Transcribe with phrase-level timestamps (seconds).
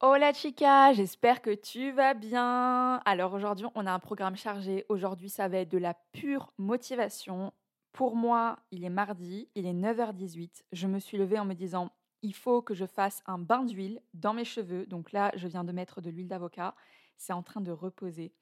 [0.00, 3.02] Hola chica, j'espère que tu vas bien.
[3.04, 4.86] Alors aujourd'hui, on a un programme chargé.
[4.88, 7.52] Aujourd'hui, ça va être de la pure motivation.
[7.90, 10.62] Pour moi, il est mardi, il est 9h18.
[10.70, 11.90] Je me suis levée en me disant,
[12.22, 14.86] il faut que je fasse un bain d'huile dans mes cheveux.
[14.86, 16.76] Donc là, je viens de mettre de l'huile d'avocat.
[17.16, 18.32] C'est en train de reposer.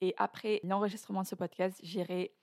[0.00, 2.34] Et après l'enregistrement de ce podcast, j'irai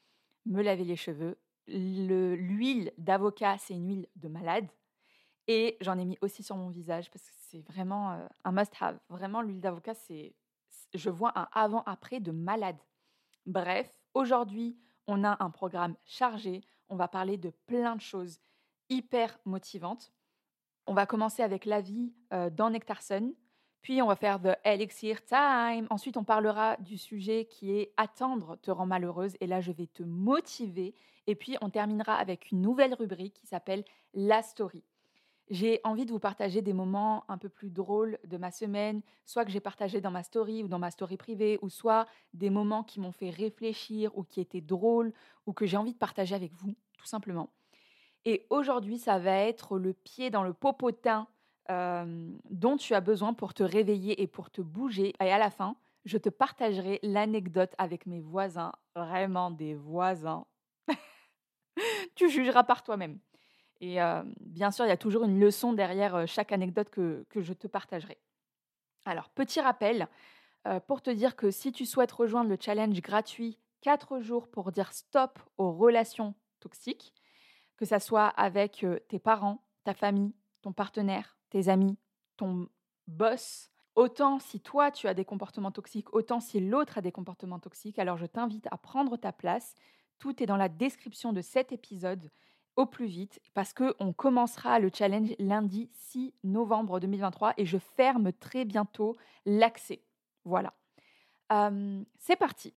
[0.46, 1.38] me laver les cheveux.
[1.68, 4.70] L'huile d'avocat, c'est une huile de malade.
[5.48, 9.00] Et j'en ai mis aussi sur mon visage parce que c'est vraiment euh, un must-have.
[9.10, 10.36] Vraiment, l'huile d'avocat, c'est.
[10.94, 12.80] Je vois un avant-après de malade.
[13.46, 16.62] Bref, aujourd'hui, on a un programme chargé.
[16.90, 18.40] On va parler de plein de choses
[18.90, 20.12] hyper motivantes.
[20.88, 23.34] On va commencer avec la vie euh, dans Nectarson.
[23.82, 25.88] Puis on va faire The Elixir Time.
[25.90, 29.36] Ensuite, on parlera du sujet qui est Attendre te rend malheureuse.
[29.40, 30.94] Et là, je vais te motiver.
[31.28, 34.84] Et puis, on terminera avec une nouvelle rubrique qui s'appelle La Story.
[35.52, 39.44] J'ai envie de vous partager des moments un peu plus drôles de ma semaine, soit
[39.44, 42.86] que j'ai partagé dans ma story ou dans ma story privée, ou soit des moments
[42.86, 45.12] qui m'ont fait réfléchir ou qui étaient drôles
[45.46, 47.50] ou que j'ai envie de partager avec vous, tout simplement.
[48.24, 51.28] Et aujourd'hui, ça va être le pied dans le popotin
[51.70, 55.14] euh, dont tu as besoin pour te réveiller et pour te bouger.
[55.22, 60.46] Et à la fin, je te partagerai l'anecdote avec mes voisins, vraiment des voisins.
[62.16, 63.20] tu jugeras par toi-même.
[63.82, 63.98] Et
[64.40, 68.18] bien sûr, il y a toujours une leçon derrière chaque anecdote que, je te partagerai.
[69.06, 70.08] Alors, petit rappel,
[70.88, 74.94] pour te dire que si tu souhaites rejoindre le challenge gratuit 4 jours pour dire
[74.94, 77.14] stop aux relations toxiques,
[77.78, 81.98] que ce soit avec tes parents, ta famille, ton partenaire, tes amis,
[82.38, 82.70] ton
[83.08, 87.60] boss, autant si toi tu as des comportements toxiques, autant si l'autre a des comportements
[87.60, 89.74] toxiques, alors je t'invite à prendre ta place.
[90.20, 92.30] Tout est dans la description de cet épisode
[92.76, 97.78] au plus vite parce que on commencera le challenge lundi 6 novembre 2023 et je
[97.78, 100.02] ferme très bientôt l'accès.
[100.46, 100.74] Voilà.
[102.20, 102.74] c'est parti.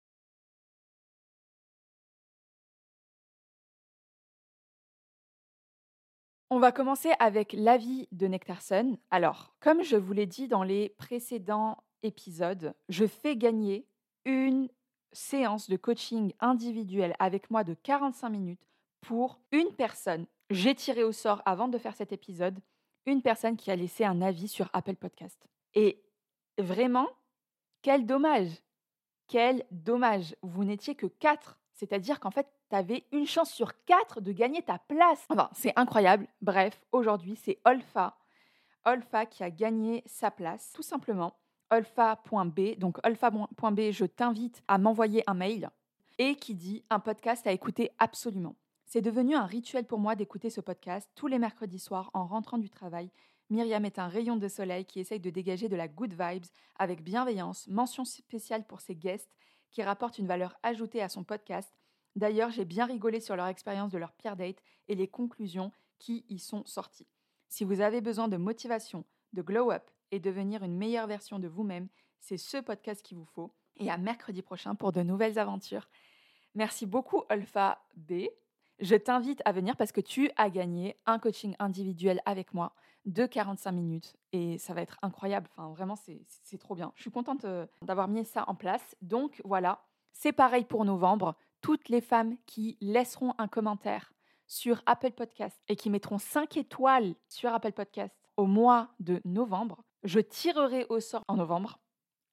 [6.49, 8.99] On va commencer avec l'avis de Nectarson.
[9.09, 13.87] Alors, comme je vous l'ai dit dans les précédents épisodes, je fais gagner
[14.23, 14.69] une
[15.13, 18.67] séance de coaching individuel avec moi de 45 minutes
[19.03, 20.25] pour une personne.
[20.49, 22.59] J'ai tiré au sort avant de faire cet épisode
[23.05, 25.37] une personne qui a laissé un avis sur Apple Podcast.
[25.73, 26.01] Et
[26.57, 27.07] vraiment,
[27.81, 28.63] quel dommage.
[29.27, 30.35] Quel dommage.
[30.41, 31.59] Vous n'étiez que quatre.
[31.73, 35.25] C'est-à-dire qu'en fait, tu avais une chance sur quatre de gagner ta place.
[35.29, 36.27] Enfin, c'est incroyable.
[36.41, 38.17] Bref, aujourd'hui, c'est Olfa.
[38.85, 41.35] Olfa qui a gagné sa place, tout simplement.
[41.71, 42.77] Olfa.b.
[42.77, 45.69] Donc, olfa.b, je t'invite à m'envoyer un mail
[46.19, 48.55] et qui dit un podcast à écouter absolument.
[48.93, 52.59] C'est devenu un rituel pour moi d'écouter ce podcast tous les mercredis soirs en rentrant
[52.59, 53.09] du travail.
[53.49, 56.45] Myriam est un rayon de soleil qui essaye de dégager de la good vibes
[56.75, 59.35] avec bienveillance, mention spéciale pour ses guests
[59.71, 61.75] qui rapportent une valeur ajoutée à son podcast.
[62.15, 66.23] D'ailleurs, j'ai bien rigolé sur leur expérience de leur pire date et les conclusions qui
[66.29, 67.07] y sont sorties.
[67.49, 71.47] Si vous avez besoin de motivation, de glow up et devenir une meilleure version de
[71.47, 71.87] vous-même,
[72.19, 73.55] c'est ce podcast qu'il vous faut.
[73.77, 75.89] Et à mercredi prochain pour de nouvelles aventures.
[76.53, 78.25] Merci beaucoup Alpha B
[78.79, 82.73] je t'invite à venir parce que tu as gagné un coaching individuel avec moi
[83.05, 85.49] de 45 minutes et ça va être incroyable.
[85.51, 86.91] Enfin, vraiment, c'est trop bien.
[86.95, 88.95] Je suis contente euh, d'avoir mis ça en place.
[89.01, 89.83] Donc voilà,
[90.13, 91.35] c'est pareil pour novembre.
[91.61, 94.13] Toutes les femmes qui laisseront un commentaire
[94.47, 99.83] sur Apple Podcast et qui mettront 5 étoiles sur Apple Podcast au mois de novembre,
[100.03, 101.79] je tirerai au sort en novembre,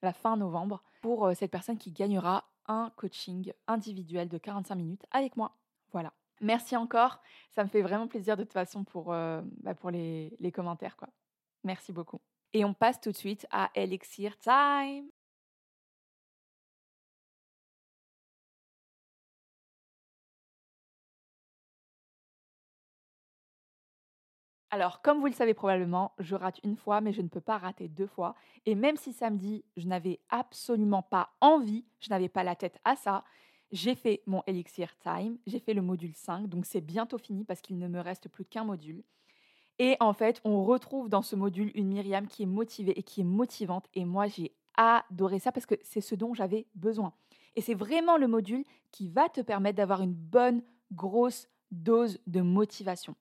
[0.02, 5.06] la fin novembre, pour euh, cette personne qui gagnera un coaching individuel de 45 minutes
[5.10, 5.56] avec moi.
[5.92, 6.12] Voilà.
[6.40, 7.20] Merci encore.
[7.50, 10.96] Ça me fait vraiment plaisir de toute façon pour, euh, bah, pour les, les commentaires.
[10.96, 11.08] Quoi.
[11.64, 12.20] Merci beaucoup.
[12.52, 15.08] Et on passe tout de suite à Elixir Time.
[24.72, 27.58] Alors, comme vous le savez probablement, je rate une fois, mais je ne peux pas
[27.58, 28.36] rater deux fois.
[28.66, 32.94] Et même si samedi, je n'avais absolument pas envie, je n'avais pas la tête à
[32.94, 33.24] ça,
[33.72, 37.60] j'ai fait mon Elixir Time, j'ai fait le module 5, donc c'est bientôt fini parce
[37.60, 39.02] qu'il ne me reste plus qu'un module.
[39.78, 43.22] Et en fait, on retrouve dans ce module une Myriam qui est motivée et qui
[43.22, 43.86] est motivante.
[43.94, 47.14] Et moi, j'ai adoré ça parce que c'est ce dont j'avais besoin.
[47.56, 50.62] Et c'est vraiment le module qui va te permettre d'avoir une bonne,
[50.92, 53.16] grosse dose de motivation.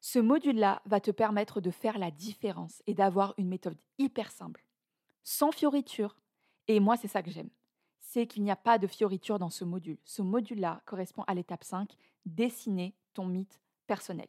[0.00, 4.64] Ce module-là va te permettre de faire la différence et d'avoir une méthode hyper simple,
[5.22, 6.16] sans fioritures.
[6.68, 7.50] Et moi, c'est ça que j'aime.
[8.12, 9.96] C'est qu'il n'y a pas de fioritures dans ce module.
[10.04, 14.28] Ce module-là correspond à l'étape 5, dessiner ton mythe personnel.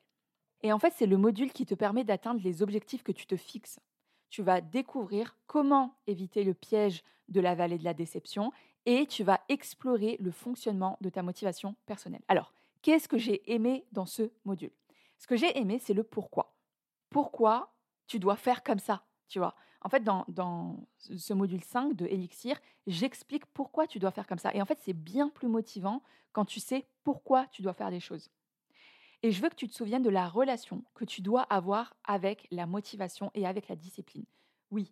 [0.62, 3.36] Et en fait, c'est le module qui te permet d'atteindre les objectifs que tu te
[3.36, 3.82] fixes.
[4.30, 8.54] Tu vas découvrir comment éviter le piège de la vallée de la déception
[8.86, 12.24] et tu vas explorer le fonctionnement de ta motivation personnelle.
[12.30, 12.54] Alors,
[12.84, 14.72] qu'est-ce que j'ai aimé dans ce module?
[15.18, 16.56] Ce que j'ai aimé, c'est le pourquoi.
[17.10, 17.74] Pourquoi
[18.08, 19.56] tu dois faire comme ça, tu vois?
[19.84, 24.54] En fait, dans, ce module 5 de Elixir, j'explique pourquoi tu dois faire comme ça.
[24.54, 26.02] Et en fait, c'est bien plus motivant
[26.32, 28.30] quand tu sais pourquoi tu dois faire des choses.
[29.24, 32.48] Et je veux que tu te souviennes de la relation que tu dois avoir avec
[32.52, 34.26] la motivation et avec la discipline.
[34.72, 34.92] Oui,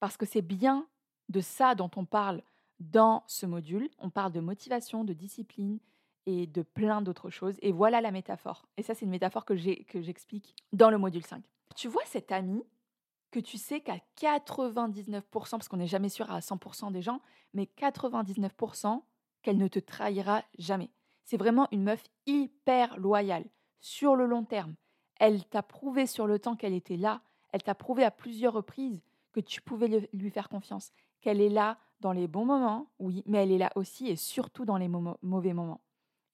[0.00, 0.86] parce que c'est bien
[1.28, 2.42] de ça dont on parle
[2.80, 3.88] dans ce module.
[3.98, 5.78] On parle de motivation, de discipline
[6.26, 7.56] et de plein d'autres choses.
[7.62, 8.66] Et voilà la métaphore.
[8.76, 11.42] Et ça, c'est une métaphore que j'explique dans le module 5.
[11.76, 12.64] Tu vois cette amie
[13.32, 17.20] que tu sais qu'à 99%, parce qu'on n'est jamais sûr à 100% des gens,
[17.54, 19.02] mais 99%
[19.42, 20.90] qu'elle ne te trahira jamais.
[21.24, 23.46] C'est vraiment une meuf hyper loyale
[23.80, 24.76] sur le long terme.
[25.18, 27.22] Elle t'a prouvé sur le temps qu'elle était là.
[27.52, 29.02] Elle t'a prouvé à plusieurs reprises
[29.32, 33.38] que tu pouvais lui faire confiance, qu'elle est là dans les bons moments, oui, mais
[33.38, 35.80] elle est là aussi et surtout dans les mauvais moments.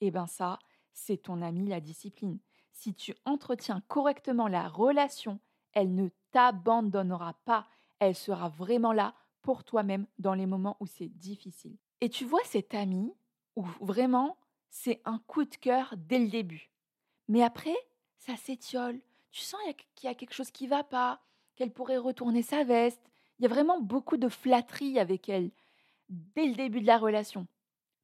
[0.00, 0.58] Eh bien ça,
[0.92, 2.38] c'est ton ami la discipline.
[2.72, 5.38] Si tu entretiens correctement la relation,
[5.78, 7.68] elle ne t'abandonnera pas.
[8.00, 11.76] Elle sera vraiment là pour toi-même dans les moments où c'est difficile.
[12.00, 13.14] Et tu vois cet ami
[13.54, 14.36] où vraiment
[14.70, 16.70] c'est un coup de cœur dès le début.
[17.28, 17.76] Mais après,
[18.16, 19.00] ça s'étiole.
[19.30, 19.60] Tu sens
[19.94, 21.20] qu'il y a quelque chose qui va pas,
[21.54, 23.08] qu'elle pourrait retourner sa veste,
[23.38, 25.52] il y a vraiment beaucoup de flatterie avec elle
[26.08, 27.46] dès le début de la relation.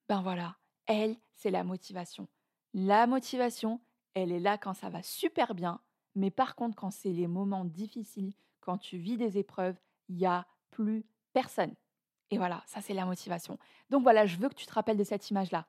[0.08, 0.56] Ben voilà,
[0.86, 2.28] elle, c'est la motivation.
[2.72, 3.80] La motivation,
[4.14, 5.80] elle est là quand ça va super bien,
[6.14, 9.78] mais par contre, quand c'est les moments difficiles, quand tu vis des épreuves,
[10.08, 11.74] il n'y a plus personne.
[12.30, 13.58] Et voilà, ça c'est la motivation.
[13.90, 15.66] Donc voilà, je veux que tu te rappelles de cette image-là.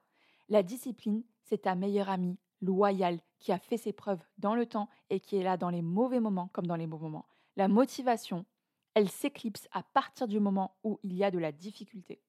[0.50, 4.90] La discipline, c'est ta meilleure amie loyale qui a fait ses preuves dans le temps
[5.10, 7.28] et qui est là dans les mauvais moments comme dans les bons moments.
[7.56, 8.46] La motivation,
[8.94, 12.22] elle s'éclipse à partir du moment où il y a de la difficulté.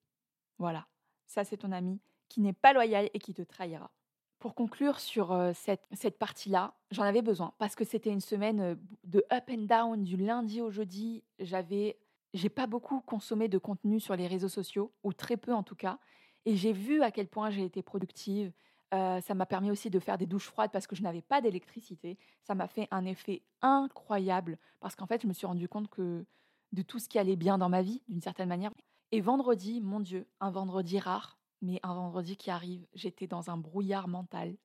[0.58, 0.86] Voilà,
[1.26, 3.90] ça c'est ton ami qui n'est pas loyal et qui te trahira.
[4.38, 9.24] Pour conclure sur cette, cette partie-là, j'en avais besoin parce que c'était une semaine de
[9.32, 11.24] up and down du lundi au jeudi.
[11.38, 11.96] J'avais,
[12.34, 15.74] j'ai pas beaucoup consommé de contenu sur les réseaux sociaux ou très peu en tout
[15.74, 15.98] cas,
[16.44, 18.52] et j'ai vu à quel point j'ai été productive.
[18.92, 22.16] Ça m'a permis aussi de faire des douches froides parce que je n'avais pas d'électricité.
[22.44, 26.24] Ça m'a fait un effet incroyable parce qu'en fait, je me suis rendu compte que
[26.72, 28.70] de tout ce qui allait bien dans ma vie, d'une certaine manière.
[29.12, 33.56] Et vendredi, mon Dieu, un vendredi rare, mais un vendredi qui arrive, j'étais dans un
[33.56, 34.56] brouillard mental.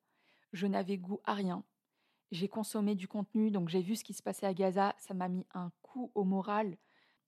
[0.54, 1.64] Je n'avais goût à rien.
[2.32, 4.96] J'ai consommé du contenu, donc j'ai vu ce qui se passait à Gaza.
[4.98, 6.78] Ça m'a mis un coup au moral.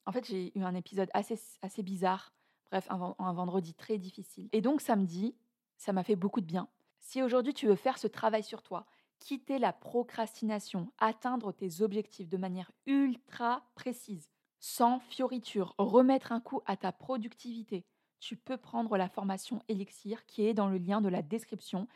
[0.05, 2.33] En fait, j'ai eu un épisode assez, assez bizarre.
[2.71, 4.49] Bref, un, un vendredi très difficile.
[4.51, 5.35] Et donc samedi,
[5.77, 6.67] ça m'a fait beaucoup de bien.
[6.99, 8.85] Si aujourd'hui tu veux faire ce travail sur toi,
[9.19, 14.29] quitter la procrastination, atteindre tes objectifs de manière ultra précise,
[14.59, 17.85] sans fioriture, remettre un coup à ta productivité,
[18.23, 21.89] tu peux prendre la formation Elixir qui est dans le lien de la description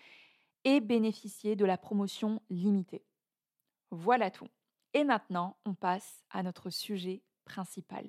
[0.66, 3.06] et bénéficier de la promotion limitée.
[3.92, 4.50] Voilà tout.
[4.94, 8.06] Et maintenant, on passe à notre sujet principal.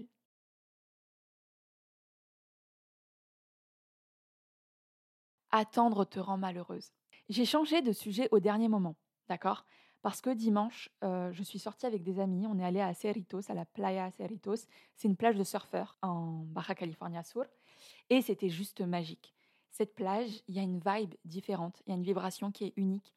[5.53, 6.91] Attendre te rend malheureuse.
[7.29, 8.97] J'ai changé de sujet au dernier moment,
[9.29, 9.65] d'accord?
[10.03, 12.47] Parce que dimanche, euh, je suis sortie avec des amis.
[12.49, 14.67] On est allé à Cerritos, à la playa Cerritos.
[14.97, 17.47] C'est une plage de surfeurs en Baja California Sur.
[18.11, 19.35] Et c'était juste magique.
[19.71, 21.83] Cette plage, il y a une vibe différente.
[21.87, 23.15] Il y a une vibration qui est unique.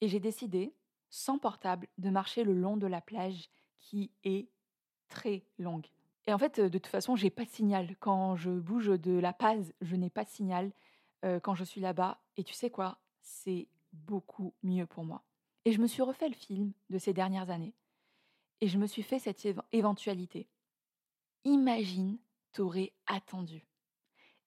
[0.00, 0.74] Et j'ai décidé,
[1.10, 4.48] sans portable, de marcher le long de la plage qui est
[5.08, 5.86] très longue.
[6.26, 7.96] Et en fait, de toute façon, j'ai pas de signal.
[7.98, 10.72] Quand je bouge de La Paz, je n'ai pas de signal
[11.24, 12.20] euh, quand je suis là-bas.
[12.36, 12.98] Et tu sais quoi?
[13.20, 15.22] C'est beaucoup mieux pour moi.
[15.64, 17.74] Et je me suis refait le film de ces dernières années.
[18.60, 20.48] Et je me suis fait cette éventualité.
[21.44, 22.18] Imagine,
[22.52, 23.66] t'aurais attendu.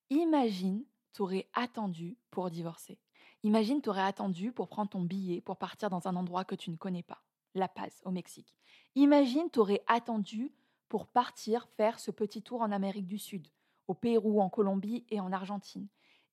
[0.09, 0.83] Imagine,
[1.13, 2.99] t'aurais attendu pour divorcer.
[3.43, 6.75] Imagine, t'aurais attendu pour prendre ton billet pour partir dans un endroit que tu ne
[6.75, 8.55] connais pas, La Paz, au Mexique.
[8.95, 10.53] Imagine, t'aurais attendu
[10.89, 13.47] pour partir faire ce petit tour en Amérique du Sud,
[13.87, 15.87] au Pérou, en Colombie et en Argentine.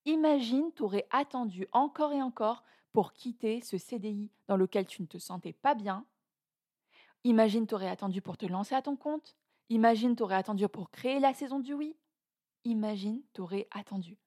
[0.04, 5.18] Imagine, t'aurais attendu encore et encore pour quitter ce CDI dans lequel tu ne te
[5.18, 6.06] sentais pas bien.
[7.24, 9.36] Imagine, t'aurais attendu pour te lancer à ton compte.
[9.70, 11.96] Imagine, t'aurais attendu pour créer la saison du oui.
[12.64, 14.18] Imagine, t'aurais attendu.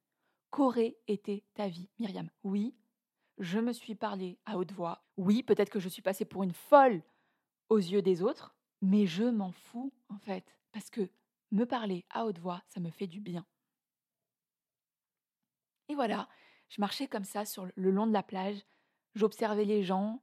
[0.49, 2.29] Qu'aurait été ta vie, Myriam?
[2.43, 2.75] Oui,
[3.37, 5.03] je me suis parlé à haute voix.
[5.17, 7.01] Oui, peut-être que je suis passée pour une folle
[7.69, 11.09] aux yeux des autres, mais je m'en fous en fait, parce que
[11.51, 13.45] me parler à haute voix, ça me fait du bien.
[15.87, 16.27] Et voilà,
[16.69, 18.65] je marchais comme ça sur le long de la plage,
[19.13, 20.21] j'observais les gens,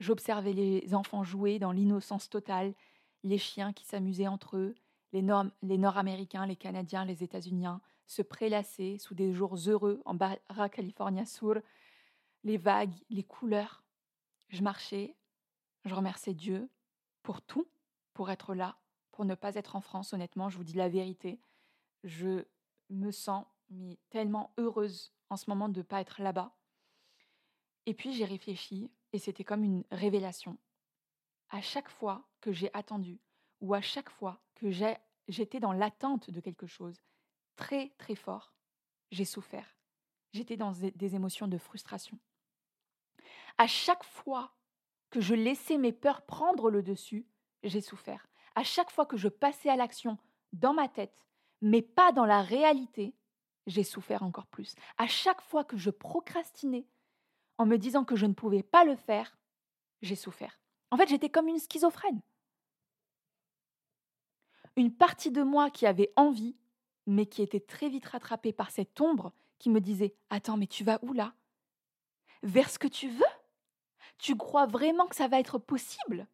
[0.00, 2.74] j'observais les enfants jouer dans l'innocence totale,
[3.22, 4.74] les chiens qui s'amusaient entre eux,
[5.12, 7.66] les, Nord-Américains, les Canadiens, les États-Unis
[8.06, 11.60] se prélasser sous des jours heureux en Barra California Sur,
[12.44, 13.82] les vagues, les couleurs.
[14.48, 15.16] Je marchais,
[15.84, 16.68] je remerciais Dieu
[17.22, 17.68] pour tout,
[18.14, 18.76] pour être là,
[19.12, 21.38] pour ne pas être en France, honnêtement, je vous dis la vérité.
[22.04, 22.44] Je
[22.90, 26.54] me sens mais, tellement heureuse en ce moment de ne pas être là-bas.
[27.86, 30.58] Et puis j'ai réfléchi et c'était comme une révélation.
[31.50, 33.18] À chaque fois que j'ai attendu
[33.60, 34.70] ou à chaque fois que
[35.28, 37.02] j'étais dans l'attente de quelque chose
[37.56, 38.54] très très fort,
[39.10, 39.76] j'ai souffert.
[40.32, 42.18] J'étais dans des émotions de frustration.
[43.58, 44.54] À chaque fois
[45.10, 47.26] que je laissais mes peurs prendre le dessus,
[47.62, 48.26] j'ai souffert.
[48.54, 50.16] À chaque fois que je passais à l'action
[50.52, 51.26] dans ma tête,
[51.60, 53.14] mais pas dans la réalité,
[53.66, 54.74] j'ai souffert encore plus.
[54.96, 56.86] À chaque fois que je procrastinais
[57.58, 59.36] en me disant que je ne pouvais pas le faire,
[60.00, 60.60] j'ai souffert.
[60.90, 62.22] En fait, j'étais comme une schizophrène.
[64.76, 66.56] Une partie de moi qui avait envie,
[67.06, 70.84] mais qui était très vite rattrapée par cette ombre qui me disait Attends, mais tu
[70.84, 71.34] vas où là?
[72.42, 73.24] Vers ce que tu veux?
[74.18, 76.26] Tu crois vraiment que ça va être possible?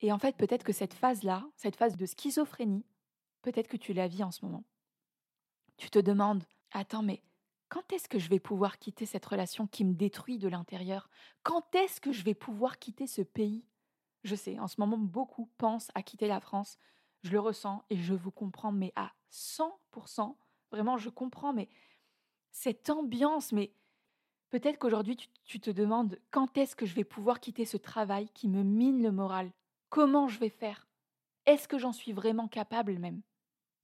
[0.00, 2.84] Et en fait, peut-être que cette phase-là, cette phase de schizophrénie,
[3.42, 4.64] peut-être que tu la vis en ce moment.
[5.76, 7.22] Tu te demandes Attends, mais
[7.68, 11.08] quand est-ce que je vais pouvoir quitter cette relation qui me détruit de l'intérieur?
[11.42, 13.64] Quand est-ce que je vais pouvoir quitter ce pays?
[14.24, 16.78] Je sais, en ce moment, beaucoup pensent à quitter la France.
[17.22, 20.36] Je le ressens et je vous comprends, mais à 100%.
[20.70, 21.68] Vraiment, je comprends, mais
[22.50, 23.72] cette ambiance, mais
[24.50, 28.28] peut-être qu'aujourd'hui, tu, tu, te demandes quand est-ce que je vais pouvoir quitter ce travail
[28.30, 29.52] qui me mine le moral?
[29.88, 30.88] Comment je vais faire?
[31.46, 33.22] Est-ce que j'en suis vraiment capable même?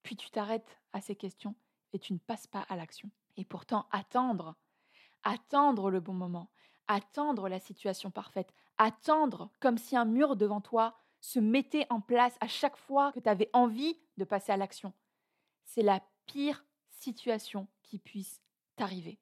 [0.02, 1.54] Puis tu t'arrêtes à ces questions
[1.92, 3.10] et tu ne passes pas à l'action.
[3.36, 4.56] Et pourtant, attendre,
[5.22, 6.50] attendre le bon moment,
[6.88, 12.36] attendre la situation parfaite, attendre comme si un mur devant toi se mettait en place
[12.40, 14.92] à chaque fois que tu avais envie de passer à l'action.
[15.64, 18.42] C'est la pire situation qui puisse
[18.76, 19.18] t'arriver.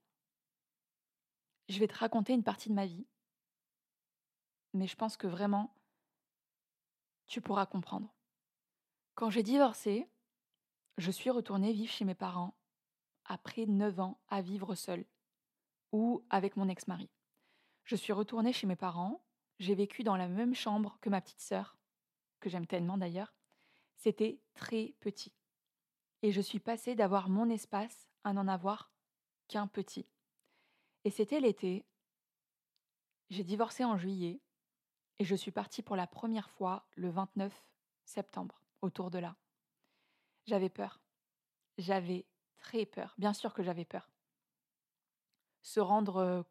[1.69, 3.07] Je vais te raconter une partie de ma vie,
[4.73, 5.75] mais je pense que vraiment,
[7.27, 8.15] tu pourras comprendre.
[9.15, 10.09] Quand j'ai divorcé,
[10.99, 12.57] je suis retournée vivre chez mes parents
[13.25, 15.05] après neuf ans à vivre seule
[15.93, 17.11] ou avec mon ex-mari.
[17.87, 19.25] Je suis retournée chez mes parents,
[19.61, 21.79] j'ai vécu dans la même chambre que ma petite sœur,
[22.41, 23.33] que j'aime tellement d'ailleurs.
[23.95, 25.33] C'était très petit.
[26.23, 28.91] Et je suis passée d'avoir mon espace à n'en avoir
[29.47, 30.05] qu'un petit.
[31.05, 31.87] Et c'était l'été.
[33.31, 34.41] J'ai divorcé en juillet
[35.21, 37.69] et je suis partie pour la première fois le 29
[38.05, 39.37] septembre, autour de là.
[40.47, 41.01] J'avais peur.
[41.79, 42.27] J'avais
[42.57, 43.15] très peur.
[43.17, 44.11] Bien sûr que j'avais peur.
[45.63, 46.45] Se rendre,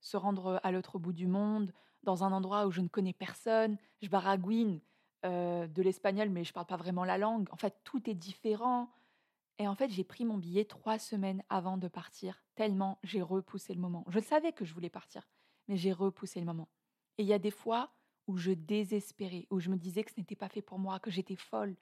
[0.00, 3.76] se rendre à l'autre bout du monde, dans un endroit où je ne connais personne,
[4.02, 4.80] je baragouine
[5.24, 7.48] de l'espagnol, mais je parle pas vraiment la langue.
[7.52, 8.90] En fait, tout est différent.
[9.58, 13.74] Et en fait, j'ai pris mon billet trois semaines avant de partir, tellement j'ai repoussé
[13.74, 14.06] le moment.
[14.08, 15.28] Je savais que je voulais partir,
[15.68, 16.68] mais j'ai repoussé le moment.
[17.18, 17.90] Et il y a des fois
[18.26, 21.10] où je désespérais, où je me disais que ce n'était pas fait pour moi, que
[21.10, 21.76] j'étais folle.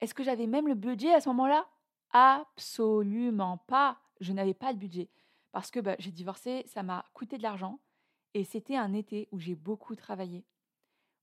[0.00, 1.66] Est-ce que j'avais même le budget à ce moment-là?
[2.12, 3.98] Absolument pas.
[4.20, 5.10] Je n'avais pas le budget.
[5.52, 7.80] Parce que bah, j'ai divorcé, ça m'a coûté de l'argent.
[8.34, 10.44] Et c'était un été où j'ai beaucoup travaillé,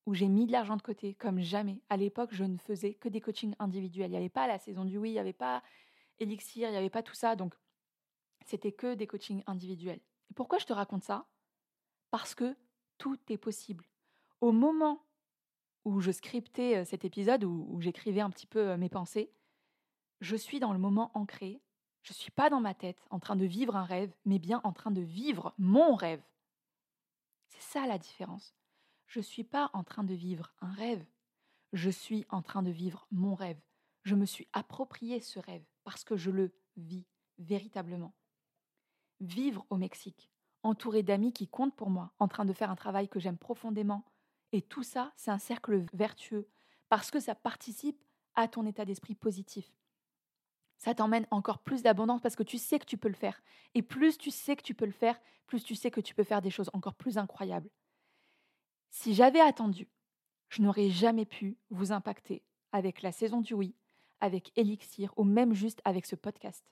[0.06, 1.82] où j'ai mis de l'argent de côté comme jamais.
[1.90, 4.10] À l'époque, je ne faisais que des coachings individuels.
[4.10, 5.64] Il n'y avait pas la saison du oui, il n'y avait pas
[6.20, 7.36] Elixir, il n'y avait pas tout ça.
[7.36, 7.56] Donc,
[8.46, 10.02] c'était que des coachings individuels.
[10.30, 11.28] Et pourquoi je te raconte ça?
[12.12, 12.58] Parce que
[12.98, 13.86] tout est possible.
[14.42, 15.06] Au moment
[15.86, 19.32] où je scriptais euh, cet épisode, où j'écrivais un petit peu euh, mes pensées,
[20.20, 21.62] je suis dans le moment ancré,
[22.08, 24.62] je ne suis pas dans ma tête en train de vivre un rêve, mais bien
[24.64, 26.24] en train de vivre mon rêve.
[27.50, 28.56] C'est ça la différence.
[29.08, 31.06] Je ne suis pas en train de vivre un rêve,
[31.74, 33.60] je suis en train de vivre mon rêve.
[34.04, 37.06] Je me suis approprié ce rêve parce que je le vis
[37.40, 38.14] véritablement.
[39.20, 40.32] Vivre au Mexique,
[40.64, 44.06] entouré d'amis qui comptent pour moi, en train de faire un travail que j'aime profondément.
[44.54, 46.48] Et tout ça, c'est un cercle vertueux
[46.88, 48.02] parce que ça participe
[48.36, 49.74] à ton état d'esprit positif
[50.78, 53.42] ça t'emmène encore plus d'abondance parce que tu sais que tu peux le faire.
[53.74, 56.24] Et plus tu sais que tu peux le faire, plus tu sais que tu peux
[56.24, 57.70] faire des choses encore plus incroyables.
[58.90, 59.90] Si j'avais attendu,
[60.50, 63.76] je n'aurais jamais pu vous impacter avec la saison du oui,
[64.22, 66.72] avec Elixir ou même juste avec ce podcast.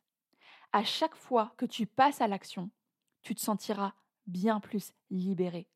[0.72, 2.70] À chaque fois que tu passes à l'action,
[3.22, 3.94] tu te sentiras
[4.28, 5.68] bien plus libéré.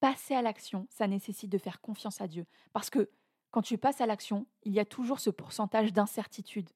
[0.00, 2.46] Passer à l'action, ça nécessite de faire confiance à Dieu.
[2.72, 3.10] Parce que
[3.50, 6.70] quand tu passes à l'action, il y a toujours ce pourcentage d'incertitude.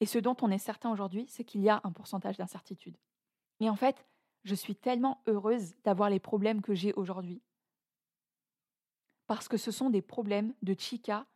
[0.00, 2.96] Et ce dont on est certain aujourd'hui, c'est qu'il y a un pourcentage d'incertitude.
[3.60, 4.04] Et en fait,
[4.44, 7.42] je suis tellement heureuse d'avoir les problèmes que j'ai aujourd'hui.
[9.26, 11.26] Parce que ce sont des problèmes de chica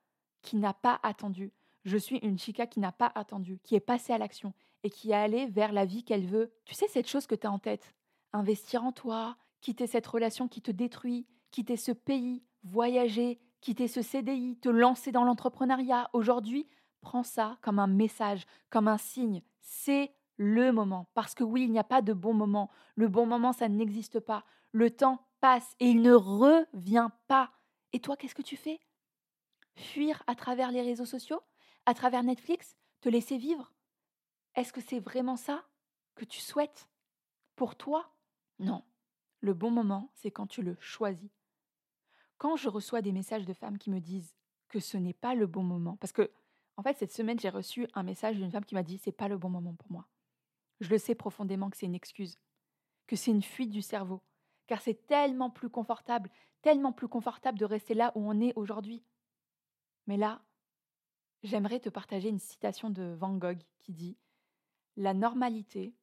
[0.43, 1.53] qui n'a pas attendu.
[1.85, 4.53] Je suis une chica qui n'a pas attendu, qui est passée à l'action
[4.83, 6.53] et qui est allée vers la vie qu'elle veut.
[6.65, 7.95] Tu sais, cette chose que tu as en tête,
[8.33, 14.03] investir en toi, quitter cette relation qui te détruit, quitter ce pays, voyager, quitter ce
[14.03, 16.09] CDI, te lancer dans l'entrepreneuriat.
[16.13, 16.69] Aujourd'hui,
[17.01, 19.43] prends ça comme un message, comme un signe.
[19.61, 21.09] C'est le moment.
[21.15, 22.71] Parce que oui, il n'y a pas de bon moment.
[22.95, 24.45] Le bon moment, ça n'existe pas.
[24.73, 27.53] Le temps passe et il ne revient pas.
[27.93, 28.81] Et toi, qu'est-ce que tu fais?
[29.75, 31.41] Fuir à travers les réseaux sociaux?
[31.87, 32.77] À travers Netflix?
[33.01, 33.73] Te laisser vivre?
[34.55, 35.65] Est-ce que c'est vraiment ça
[36.15, 36.89] que tu souhaites
[37.57, 38.13] Pour toi?
[38.59, 38.85] Non.
[39.41, 41.31] Le bon moment, c'est quand tu le choisis.
[42.37, 44.35] Quand je reçois des messages de femmes qui me disent
[44.69, 46.31] que ce n'est pas le bon moment, parce que,
[46.81, 49.29] en fait, cette semaine, j'ai reçu un message d'une femme qui m'a dit c'est pas
[49.29, 50.09] le bon moment pour moi.
[50.81, 52.39] Je le sais profondément que c'est une excuse,
[53.07, 54.23] que c'est une fuite du cerveau,
[54.67, 56.31] car c'est tellement plus confortable,
[56.63, 59.05] tellement plus confortable de rester là où on est aujourd'hui.
[60.07, 60.41] Mais là,
[61.43, 64.17] j'aimerais te partager une citation de Van Gogh qui dit
[64.97, 65.95] La normalité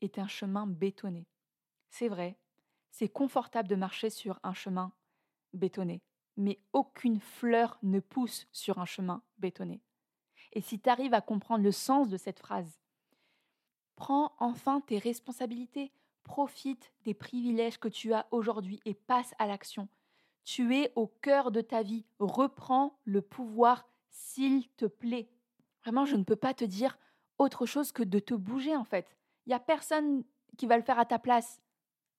[0.00, 1.26] est un chemin bétonné.
[1.88, 2.38] C'est vrai,
[2.92, 4.92] c'est confortable de marcher sur un chemin
[5.54, 6.04] bétonné,
[6.36, 9.82] mais aucune fleur ne pousse sur un chemin bétonné.
[10.52, 12.80] Et si tu arrives à comprendre le sens de cette phrase,
[13.96, 15.92] prends enfin tes responsabilités,
[16.24, 19.88] profite des privilèges que tu as aujourd'hui et passe à l'action.
[20.44, 25.28] Tu es au cœur de ta vie, reprends le pouvoir, s'il te plaît.
[25.82, 26.98] Vraiment, je ne peux pas te dire
[27.38, 29.16] autre chose que de te bouger en fait.
[29.46, 30.24] Il n'y a personne
[30.56, 31.60] qui va le faire à ta place.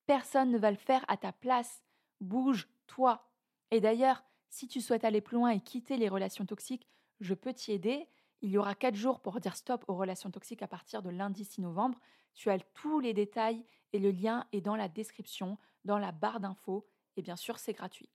[0.05, 1.83] Personne ne va le faire à ta place.
[2.21, 3.27] Bouge-toi.
[3.69, 6.87] Et d'ailleurs, si tu souhaites aller plus loin et quitter les relations toxiques,
[7.19, 8.07] je peux t'y aider.
[8.41, 11.45] Il y aura quatre jours pour dire stop aux relations toxiques à partir de lundi
[11.45, 11.99] 6 novembre.
[12.33, 16.39] Tu as tous les détails et le lien est dans la description, dans la barre
[16.39, 16.87] d'infos.
[17.17, 18.09] Et bien sûr, c'est gratuit.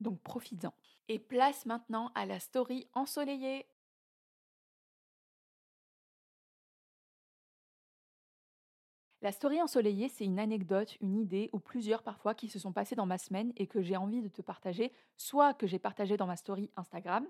[0.00, 0.74] Donc profites-en.
[1.08, 3.66] Et place maintenant à la story ensoleillée.
[9.22, 12.94] La story ensoleillée, c'est une anecdote, une idée ou plusieurs parfois qui se sont passées
[12.94, 16.26] dans ma semaine et que j'ai envie de te partager, soit que j'ai partagé dans
[16.26, 17.26] ma story Instagram,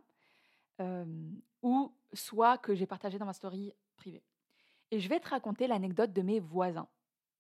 [1.66, 4.22] ou soit que j'ai partagé dans ma story privée.
[4.92, 6.87] Et je vais te raconter l'anecdote de mes voisins.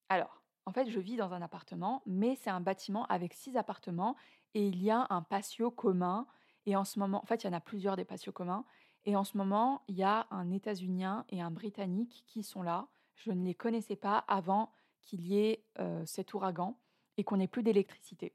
[0.08, 4.16] Alors, en fait, je vis dans un appartement, mais c'est un bâtiment avec six appartements
[4.54, 6.26] et il y a un patio commun.
[6.66, 8.64] Et en ce moment, en fait, il y en a plusieurs des patios communs.
[9.04, 12.88] Et en ce moment, il y a un États-Unien et un Britannique qui sont là.
[13.14, 15.64] Je ne les connaissais pas avant qu'il y ait
[16.04, 16.76] cet ouragan
[17.16, 18.34] et qu'on n'ait plus d'électricité.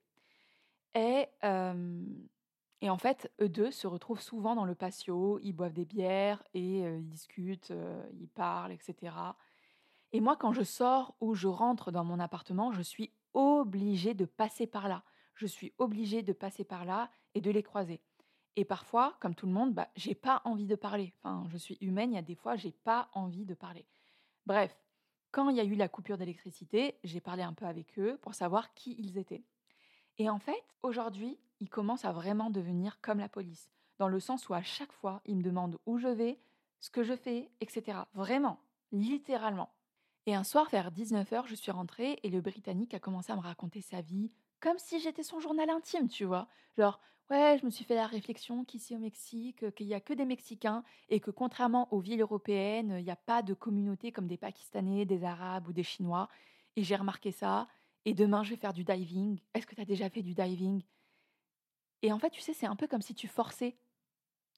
[0.96, 1.28] Et,
[2.82, 6.44] et, en fait, eux deux se retrouvent souvent dans le patio, ils boivent des bières
[6.54, 7.72] et ils discutent,
[8.14, 9.14] ils parlent, etc.
[10.12, 14.26] Et moi, quand je sors ou je rentre dans mon appartement, je suis obligée de
[14.26, 15.04] passer par là.
[15.36, 18.02] Je suis obligée de passer par là et de les croiser.
[18.58, 21.14] Et parfois, comme tout le monde, bah, j'ai pas envie de parler.
[21.24, 23.86] Enfin, je suis humaine, il y a des fois, j'ai pas envie de parler.
[24.46, 24.78] Bref,
[25.32, 28.34] quand il y a eu la coupure d'électricité, j'ai parlé un peu avec eux pour
[28.34, 29.46] savoir qui ils étaient.
[30.18, 33.70] Et en fait, aujourd'hui, ils commencent à vraiment devenir comme la police,
[34.00, 36.42] dans le sens où à chaque fois, ils me demandent où je vais,
[36.80, 38.00] ce que je fais, etc.
[38.14, 38.60] Vraiment,
[38.92, 39.74] littéralement.
[40.26, 43.42] Et un soir, vers 19h, je suis rentrée et le Britannique a commencé à me
[43.42, 46.48] raconter sa vie, comme si j'étais son journal intime, tu vois.
[46.78, 47.00] Genre,
[47.32, 50.26] Ouais, je me suis fait la réflexion qu'ici au Mexique, qu'il n'y a que des
[50.26, 54.36] Mexicains et que contrairement aux villes européennes, il n'y a pas de communauté comme des
[54.36, 56.28] Pakistanais, des Arabes ou des Chinois.
[56.76, 57.70] Et j'ai remarqué ça.
[58.04, 59.40] Et demain, je vais faire du diving.
[59.54, 60.84] Est-ce que tu as déjà fait du diving?
[62.02, 63.76] Et en fait, tu sais, c'est un peu comme si tu forçais.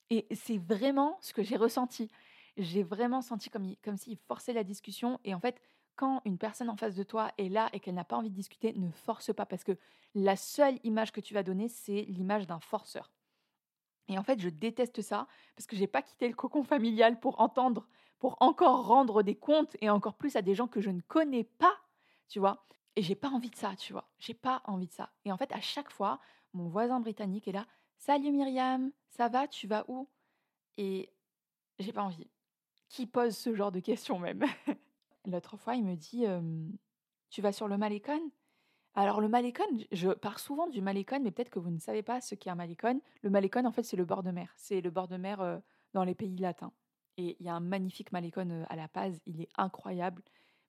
[0.10, 2.10] Et c'est vraiment ce que j'ai ressenti.
[2.58, 5.20] J'ai vraiment senti comme, comme s'il forçait la discussion.
[5.24, 5.60] Et en fait,
[5.96, 8.36] quand une personne en face de toi est là et qu'elle n'a pas envie de
[8.36, 9.78] discuter, ne force pas parce que
[10.16, 13.12] la seule image que tu vas donner, c'est l'image d'un forceur.
[14.08, 17.40] Et en fait, je déteste ça parce que j'ai pas quitté le cocon familial pour
[17.40, 17.88] entendre,
[18.20, 21.44] pour encore rendre des comptes et encore plus à des gens que je ne connais
[21.44, 21.76] pas,
[22.28, 22.66] tu vois.
[22.96, 24.10] Et j'ai pas envie de ça, tu vois.
[24.20, 25.12] J'ai pas envie de ça.
[25.26, 26.20] Et en fait, à chaque fois,
[26.54, 27.66] mon voisin britannique est là.
[27.98, 29.48] Salut Myriam, ça va?
[29.48, 30.08] Tu vas où?
[30.78, 31.12] Et
[31.80, 32.30] j'ai pas envie.
[32.90, 34.44] Qui pose ce genre de questions même
[35.26, 36.26] L'autre fois, il me dit
[37.30, 38.20] Tu vas sur le Malécon
[38.94, 42.22] Alors le malécon, je pars souvent du malécon, mais peut-être que vous ne savez pas
[42.22, 43.02] ce qu'est un malécon.
[43.22, 44.54] Le malécon, en fait, c'est le bord de mer.
[44.58, 45.62] C'est le bord de mer
[45.94, 46.74] dans les pays latins.
[47.18, 50.24] Et il y a un magnifique malécon à La Paz, il est incroyable.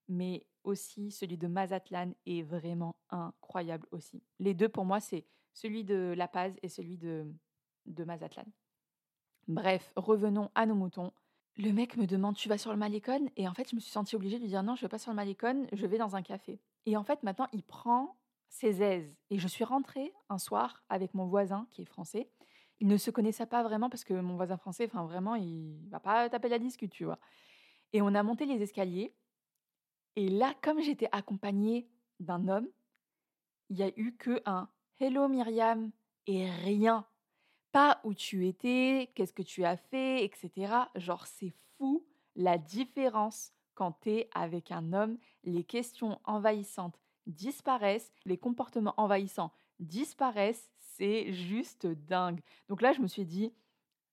[0.09, 4.23] Mais aussi celui de Mazatlan est vraiment incroyable aussi.
[4.39, 7.27] Les deux, pour moi, c'est celui de La Paz et celui de,
[7.87, 8.45] de Mazatlan.
[9.49, 11.13] Bref, revenons à nos moutons.
[11.57, 13.31] Le mec me demande Tu vas sur le Malécon?
[13.37, 14.99] Et en fait, je me suis sentie obligée de lui dire Non, je vais pas
[14.99, 16.61] sur le Malécon, je vais dans un café.
[16.87, 18.17] Et en fait, maintenant, il prend
[18.49, 19.17] ses aises.
[19.31, 22.29] Et je suis rentrée un soir avec mon voisin qui est français.
[22.81, 26.01] Il ne se connaissait pas vraiment parce que mon voisin français, enfin vraiment, il va
[26.01, 27.19] pas taper la discute, tu vois.
[27.93, 29.15] Et on a monté les escaliers.
[30.17, 31.89] Et là, comme j'étais accompagnée
[32.19, 32.69] d'un homme,
[33.71, 34.69] il y a eu que un
[35.01, 35.91] Hello Myriam
[36.29, 37.05] et rien
[37.73, 40.73] pas où tu étais, qu'est-ce que tu as fait, etc.
[40.95, 45.19] Genre, c'est fou la différence quand tu es avec un homme.
[45.43, 50.71] Les questions envahissantes disparaissent, les comportements envahissants disparaissent.
[50.79, 52.41] C'est juste dingue.
[52.69, 53.53] Donc là, je me suis dit,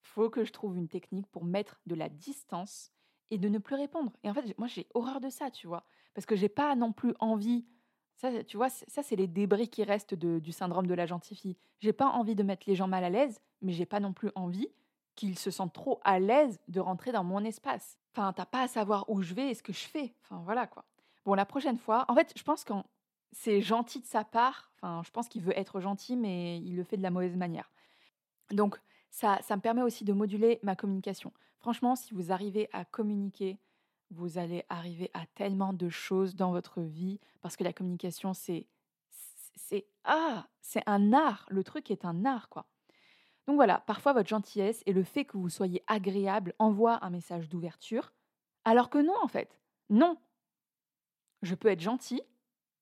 [0.02, 2.92] faut que je trouve une technique pour mettre de la distance
[3.30, 4.12] et de ne plus répondre.
[4.24, 6.92] Et en fait, moi, j'ai horreur de ça, tu vois, parce que j'ai pas non
[6.92, 7.68] plus envie
[8.22, 11.58] ça, tu vois, ça, c'est les débris qui restent du syndrome de la gentille fille.
[11.80, 14.30] J'ai pas envie de mettre les gens mal à l'aise, mais j'ai pas non plus
[14.36, 14.68] envie
[15.16, 17.98] qu'ils se sentent trop à l'aise de rentrer dans mon espace.
[18.14, 20.14] Enfin, t'as pas à savoir où je vais et ce que je fais.
[20.22, 20.86] Enfin, voilà quoi.
[21.26, 22.74] Bon, la prochaine fois, en fait, je pense que
[23.32, 24.72] c'est gentil de sa part.
[24.76, 27.72] Enfin, je pense qu'il veut être gentil, mais il le fait de la mauvaise manière.
[28.52, 28.80] Donc,
[29.10, 31.34] ça, ça me permet aussi de moduler ma communication.
[31.58, 33.58] Franchement, si vous arrivez à communiquer
[34.12, 38.68] vous allez arriver à tellement de choses dans votre vie parce que la communication c'est
[39.56, 42.66] c'est ah, c'est un art, le truc est un art quoi.
[43.48, 47.50] Donc voilà, parfois votre gentillesse et le fait que vous soyez agréable envoie un message
[47.50, 48.14] d'ouverture
[48.66, 49.60] alors que non en fait.
[49.90, 50.18] Non.
[51.42, 52.22] Je peux être gentil,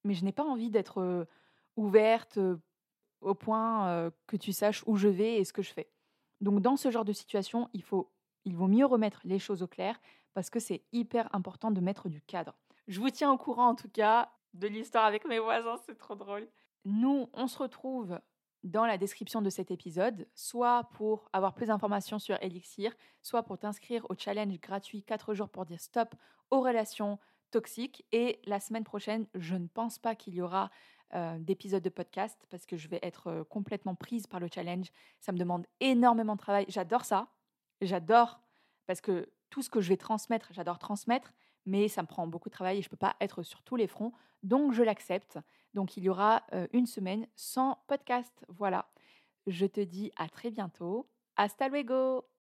[0.04, 1.26] mais je n'ai pas envie d'être euh,
[1.78, 2.58] ouverte euh,
[3.22, 5.90] au point euh, que tu saches où je vais et ce que je fais.
[6.42, 8.12] Donc dans ce genre de situation, il faut
[8.46, 10.00] il vaut mieux remettre les choses au clair
[10.34, 12.56] parce que c'est hyper important de mettre du cadre.
[12.88, 16.16] Je vous tiens au courant en tout cas de l'histoire avec mes voisins, c'est trop
[16.16, 16.48] drôle.
[16.86, 18.20] Nous, on se retrouve
[18.64, 23.58] dans la description de cet épisode, soit pour avoir plus d'informations sur Elixir, soit pour
[23.58, 26.16] t'inscrire au challenge gratuit 4 jours pour dire stop
[26.52, 27.20] aux relations
[27.52, 28.06] toxiques.
[28.12, 30.72] Et la semaine prochaine, je ne pense pas qu'il y aura
[31.16, 34.92] euh, d'épisode de podcast parce que je vais être euh, complètement prise par le challenge.
[35.20, 36.66] Ça me demande énormément de travail.
[36.68, 37.28] J'adore ça.
[37.82, 38.42] J'adore
[38.88, 41.34] parce que tout ce que je vais transmettre, j'adore transmettre,
[41.66, 43.76] mais ça me prend beaucoup de travail et je ne peux pas être sur tous
[43.76, 44.14] les fronts.
[44.44, 45.38] Donc, je l'accepte.
[45.74, 48.46] Donc, il y aura euh, une semaine sans podcast.
[48.48, 48.90] Voilà.
[49.48, 51.10] Je te dis à très bientôt.
[51.36, 52.30] Hasta luego